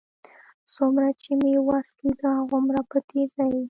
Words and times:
څومره 0.73 1.07
چې 1.21 1.31
مې 1.41 1.53
وس 1.67 1.87
کېده، 1.99 2.29
هغومره 2.39 2.79
په 2.89 2.97
تېزۍ. 3.09 3.53